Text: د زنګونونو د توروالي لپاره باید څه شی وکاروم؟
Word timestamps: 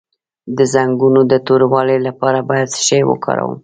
د 0.57 0.59
زنګونونو 0.73 1.21
د 1.31 1.33
توروالي 1.47 1.97
لپاره 2.07 2.39
باید 2.49 2.67
څه 2.73 2.81
شی 2.87 3.01
وکاروم؟ 3.09 3.53